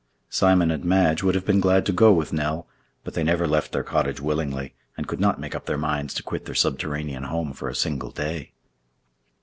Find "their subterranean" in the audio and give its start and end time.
6.45-7.25